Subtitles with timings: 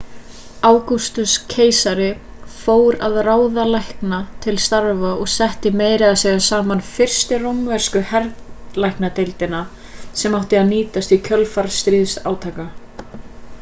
[0.67, 2.05] ágústus keisari
[2.53, 9.59] fór að ráða lækna til starfa og setti meira að segja saman fyrstu rómversku herlæknadeildina
[10.23, 12.67] sem átti að nýtast í kjölfar stríðsátaka